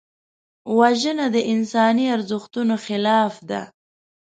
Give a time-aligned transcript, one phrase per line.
[0.77, 3.61] وژنه د انساني ارزښتونو خلاف ده